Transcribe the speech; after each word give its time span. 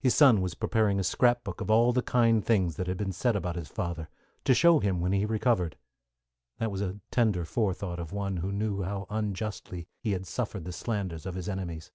His 0.00 0.14
son 0.14 0.42
was 0.42 0.54
preparing 0.54 1.00
a 1.00 1.02
scrap 1.02 1.42
book 1.42 1.62
of 1.62 1.70
all 1.70 1.90
the 1.90 2.02
kind 2.02 2.44
things 2.44 2.76
that 2.76 2.86
had 2.86 2.98
been 2.98 3.10
said 3.10 3.34
about 3.34 3.56
his 3.56 3.68
father, 3.70 4.10
to 4.44 4.52
show 4.52 4.80
him 4.80 5.00
when 5.00 5.12
he 5.12 5.24
recovered. 5.24 5.78
That 6.58 6.70
was 6.70 6.82
a 6.82 7.00
tender 7.10 7.46
forethought 7.46 7.98
of 7.98 8.12
one 8.12 8.36
who 8.36 8.52
knew 8.52 8.82
how 8.82 9.06
unjustly 9.08 9.88
he 10.02 10.12
had 10.12 10.26
suffered 10.26 10.66
the 10.66 10.72
slanders 10.72 11.24
of 11.24 11.36
his 11.36 11.48
enemies. 11.48 11.90